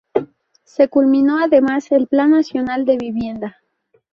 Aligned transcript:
Se 0.63 0.87
culminó 0.89 1.37
además 1.37 1.91
el 1.91 2.07
Plan 2.07 2.31
Nacional 2.31 2.85
de 2.85 2.97
Vivienda. 2.97 3.57